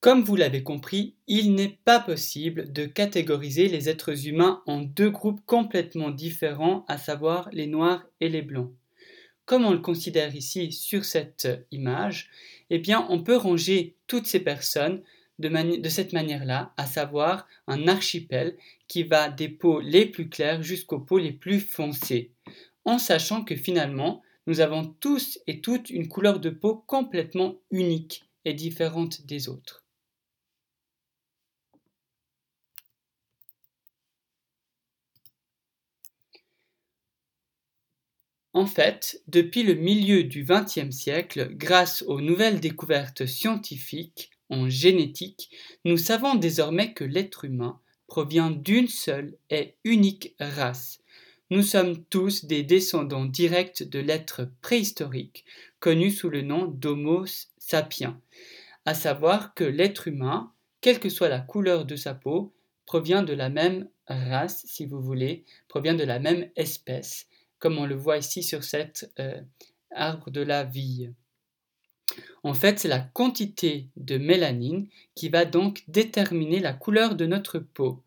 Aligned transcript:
Comme 0.00 0.24
vous 0.24 0.34
l'avez 0.34 0.62
compris, 0.62 1.14
il 1.26 1.54
n'est 1.54 1.78
pas 1.84 2.00
possible 2.00 2.72
de 2.72 2.86
catégoriser 2.86 3.68
les 3.68 3.90
êtres 3.90 4.26
humains 4.26 4.62
en 4.64 4.80
deux 4.80 5.10
groupes 5.10 5.44
complètement 5.44 6.08
différents, 6.08 6.86
à 6.88 6.96
savoir 6.96 7.50
les 7.52 7.66
noirs 7.66 8.06
et 8.22 8.30
les 8.30 8.40
blancs. 8.40 8.72
Comme 9.44 9.66
on 9.66 9.72
le 9.72 9.80
considère 9.80 10.34
ici 10.34 10.72
sur 10.72 11.04
cette 11.04 11.66
image, 11.70 12.30
eh 12.70 12.78
bien 12.78 13.06
on 13.10 13.22
peut 13.22 13.36
ranger 13.36 13.94
toutes 14.06 14.26
ces 14.26 14.40
personnes 14.40 15.02
de, 15.38 15.48
de 15.48 15.88
cette 15.90 16.14
manière-là, 16.14 16.72
à 16.78 16.86
savoir 16.86 17.46
un 17.66 17.86
archipel 17.86 18.56
qui 18.88 19.02
va 19.02 19.28
des 19.28 19.50
peaux 19.50 19.80
les 19.80 20.06
plus 20.06 20.30
claires 20.30 20.62
jusqu'aux 20.62 21.00
peaux 21.00 21.18
les 21.18 21.32
plus 21.32 21.60
foncées, 21.60 22.32
en 22.86 22.96
sachant 22.96 23.44
que 23.44 23.54
finalement 23.54 24.22
nous 24.46 24.60
avons 24.60 24.94
tous 24.98 25.38
et 25.46 25.60
toutes 25.60 25.90
une 25.90 26.08
couleur 26.08 26.40
de 26.40 26.48
peau 26.48 26.82
complètement 26.86 27.56
unique 27.70 28.24
et 28.46 28.54
différente 28.54 29.26
des 29.26 29.50
autres. 29.50 29.84
En 38.52 38.66
fait, 38.66 39.22
depuis 39.28 39.62
le 39.62 39.74
milieu 39.74 40.24
du 40.24 40.44
XXe 40.44 40.90
siècle, 40.90 41.50
grâce 41.52 42.02
aux 42.08 42.20
nouvelles 42.20 42.58
découvertes 42.58 43.24
scientifiques 43.24 44.30
en 44.48 44.68
génétique, 44.68 45.50
nous 45.84 45.96
savons 45.96 46.34
désormais 46.34 46.92
que 46.92 47.04
l'être 47.04 47.44
humain 47.44 47.78
provient 48.08 48.50
d'une 48.50 48.88
seule 48.88 49.36
et 49.50 49.76
unique 49.84 50.34
race. 50.40 50.98
Nous 51.50 51.62
sommes 51.62 52.04
tous 52.06 52.44
des 52.44 52.64
descendants 52.64 53.24
directs 53.24 53.84
de 53.84 54.00
l'être 54.00 54.48
préhistorique, 54.62 55.44
connu 55.78 56.10
sous 56.10 56.28
le 56.28 56.42
nom 56.42 56.64
d'Homo 56.66 57.26
sapiens, 57.56 58.20
à 58.84 58.94
savoir 58.94 59.54
que 59.54 59.64
l'être 59.64 60.08
humain, 60.08 60.52
quelle 60.80 60.98
que 60.98 61.08
soit 61.08 61.28
la 61.28 61.38
couleur 61.38 61.84
de 61.84 61.94
sa 61.94 62.14
peau, 62.14 62.52
provient 62.84 63.22
de 63.22 63.32
la 63.32 63.48
même 63.48 63.88
race, 64.08 64.64
si 64.66 64.86
vous 64.86 65.00
voulez, 65.00 65.44
provient 65.68 65.94
de 65.94 66.02
la 66.02 66.18
même 66.18 66.50
espèce 66.56 67.28
comme 67.60 67.78
on 67.78 67.86
le 67.86 67.94
voit 67.94 68.18
ici 68.18 68.42
sur 68.42 68.64
cet 68.64 69.12
euh, 69.20 69.40
arbre 69.92 70.30
de 70.30 70.40
la 70.40 70.64
vie. 70.64 71.10
En 72.42 72.54
fait, 72.54 72.80
c'est 72.80 72.88
la 72.88 72.98
quantité 72.98 73.88
de 73.96 74.18
mélanine 74.18 74.88
qui 75.14 75.28
va 75.28 75.44
donc 75.44 75.84
déterminer 75.86 76.58
la 76.58 76.72
couleur 76.72 77.14
de 77.14 77.26
notre 77.26 77.60
peau. 77.60 78.02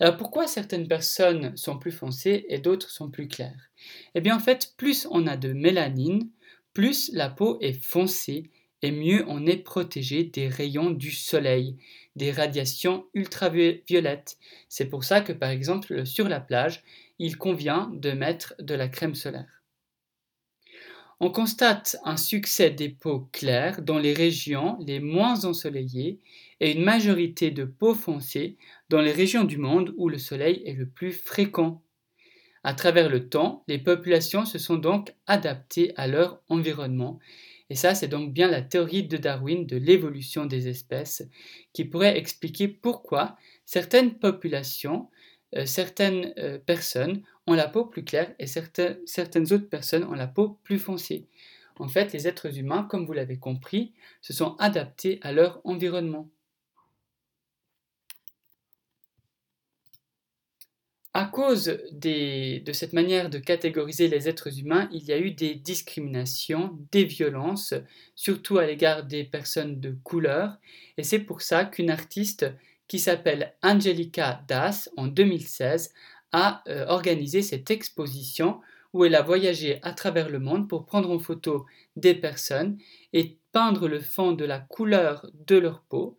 Alors 0.00 0.16
pourquoi 0.16 0.46
certaines 0.46 0.88
personnes 0.88 1.56
sont 1.56 1.78
plus 1.78 1.92
foncées 1.92 2.46
et 2.48 2.58
d'autres 2.58 2.90
sont 2.90 3.10
plus 3.10 3.28
claires? 3.28 3.70
Eh 4.14 4.20
bien 4.20 4.36
en 4.36 4.40
fait, 4.40 4.74
plus 4.76 5.06
on 5.10 5.26
a 5.26 5.36
de 5.36 5.52
mélanine, 5.52 6.28
plus 6.72 7.10
la 7.12 7.30
peau 7.30 7.58
est 7.60 7.80
foncée 7.80 8.50
et 8.82 8.90
mieux 8.90 9.24
on 9.28 9.46
est 9.46 9.56
protégé 9.56 10.24
des 10.24 10.48
rayons 10.48 10.90
du 10.90 11.10
soleil, 11.10 11.76
des 12.14 12.30
radiations 12.30 13.06
ultraviolettes. 13.14 14.38
C'est 14.68 14.86
pour 14.86 15.04
ça 15.04 15.20
que 15.20 15.32
par 15.32 15.50
exemple 15.50 16.06
sur 16.06 16.28
la 16.28 16.40
plage, 16.40 16.82
il 17.18 17.36
convient 17.38 17.90
de 17.94 18.12
mettre 18.12 18.54
de 18.58 18.74
la 18.74 18.88
crème 18.88 19.14
solaire. 19.14 19.62
On 21.18 21.30
constate 21.30 21.96
un 22.04 22.18
succès 22.18 22.70
des 22.70 22.90
peaux 22.90 23.28
claires 23.32 23.80
dans 23.80 23.98
les 23.98 24.12
régions 24.12 24.76
les 24.86 25.00
moins 25.00 25.46
ensoleillées 25.46 26.20
et 26.60 26.72
une 26.72 26.84
majorité 26.84 27.50
de 27.50 27.64
peaux 27.64 27.94
foncées 27.94 28.58
dans 28.90 29.00
les 29.00 29.12
régions 29.12 29.44
du 29.44 29.56
monde 29.56 29.94
où 29.96 30.10
le 30.10 30.18
soleil 30.18 30.62
est 30.66 30.74
le 30.74 30.86
plus 30.86 31.12
fréquent. 31.12 31.82
À 32.64 32.74
travers 32.74 33.08
le 33.08 33.30
temps, 33.30 33.64
les 33.66 33.78
populations 33.78 34.44
se 34.44 34.58
sont 34.58 34.76
donc 34.76 35.14
adaptées 35.26 35.94
à 35.96 36.06
leur 36.06 36.42
environnement 36.48 37.18
et 37.68 37.74
ça, 37.74 37.94
c'est 37.94 38.08
donc 38.08 38.32
bien 38.32 38.48
la 38.48 38.62
théorie 38.62 39.04
de 39.04 39.16
Darwin 39.16 39.66
de 39.66 39.76
l'évolution 39.76 40.46
des 40.46 40.68
espèces 40.68 41.22
qui 41.72 41.84
pourrait 41.84 42.16
expliquer 42.16 42.68
pourquoi 42.68 43.36
certaines 43.64 44.18
populations, 44.18 45.10
euh, 45.56 45.66
certaines 45.66 46.32
euh, 46.38 46.58
personnes 46.58 47.22
ont 47.46 47.54
la 47.54 47.68
peau 47.68 47.84
plus 47.84 48.04
claire 48.04 48.34
et 48.38 48.46
certaines 48.46 49.52
autres 49.52 49.68
personnes 49.68 50.04
ont 50.04 50.12
la 50.12 50.26
peau 50.28 50.58
plus 50.62 50.78
foncée. 50.78 51.26
En 51.78 51.88
fait, 51.88 52.12
les 52.12 52.26
êtres 52.26 52.58
humains, 52.58 52.84
comme 52.84 53.04
vous 53.04 53.12
l'avez 53.12 53.38
compris, 53.38 53.92
se 54.22 54.32
sont 54.32 54.56
adaptés 54.58 55.18
à 55.22 55.32
leur 55.32 55.60
environnement. 55.64 56.30
À 61.18 61.24
cause 61.24 61.78
de 61.92 62.72
cette 62.74 62.92
manière 62.92 63.30
de 63.30 63.38
catégoriser 63.38 64.06
les 64.06 64.28
êtres 64.28 64.58
humains, 64.60 64.86
il 64.92 65.02
y 65.04 65.14
a 65.14 65.18
eu 65.18 65.30
des 65.30 65.54
discriminations, 65.54 66.78
des 66.92 67.04
violences, 67.04 67.72
surtout 68.14 68.58
à 68.58 68.66
l'égard 68.66 69.02
des 69.02 69.24
personnes 69.24 69.80
de 69.80 69.96
couleur, 70.04 70.58
et 70.98 71.04
c'est 71.04 71.20
pour 71.20 71.40
ça 71.40 71.64
qu'une 71.64 71.88
artiste 71.88 72.44
qui 72.86 72.98
s'appelle 72.98 73.54
Angelica 73.62 74.42
Das, 74.46 74.90
en 74.98 75.06
2016, 75.06 75.94
a 76.32 76.62
euh, 76.68 76.84
organisé 76.86 77.40
cette 77.40 77.70
exposition 77.70 78.60
où 78.92 79.06
elle 79.06 79.14
a 79.14 79.22
voyagé 79.22 79.78
à 79.80 79.92
travers 79.92 80.28
le 80.28 80.38
monde 80.38 80.68
pour 80.68 80.84
prendre 80.84 81.10
en 81.10 81.18
photo 81.18 81.64
des 81.96 82.14
personnes 82.14 82.76
et 83.14 83.38
peindre 83.52 83.88
le 83.88 84.00
fond 84.00 84.32
de 84.32 84.44
la 84.44 84.58
couleur 84.58 85.26
de 85.46 85.56
leur 85.56 85.80
peau 85.80 86.18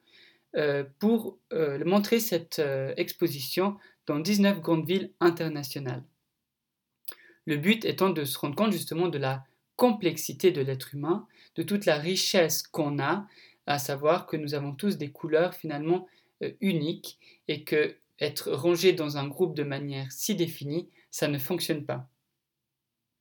euh, 0.55 0.83
pour 0.97 1.37
euh, 1.53 1.85
montrer 1.85 2.19
cette 2.19 2.59
exposition 2.97 3.77
dans 4.07 4.19
19 4.19 4.61
grandes 4.61 4.85
villes 4.85 5.11
internationales. 5.19 6.03
Le 7.45 7.57
but 7.57 7.85
étant 7.85 8.09
de 8.09 8.25
se 8.25 8.37
rendre 8.37 8.55
compte 8.55 8.71
justement 8.71 9.07
de 9.07 9.17
la 9.17 9.45
complexité 9.75 10.51
de 10.51 10.61
l'être 10.61 10.95
humain, 10.95 11.27
de 11.55 11.63
toute 11.63 11.85
la 11.85 11.97
richesse 11.97 12.63
qu'on 12.63 12.99
a, 12.99 13.27
à 13.67 13.79
savoir 13.79 14.25
que 14.25 14.37
nous 14.37 14.55
avons 14.55 14.73
tous 14.73 14.97
des 14.97 15.11
couleurs 15.11 15.53
finalement 15.53 16.07
euh, 16.43 16.51
uniques 16.61 17.19
et 17.47 17.63
que 17.63 17.95
être 18.19 18.51
rangé 18.51 18.93
dans 18.93 19.17
un 19.17 19.27
groupe 19.27 19.55
de 19.55 19.63
manière 19.63 20.11
si 20.11 20.35
définie, 20.35 20.89
ça 21.11 21.27
ne 21.27 21.37
fonctionne 21.37 21.85
pas. 21.85 22.09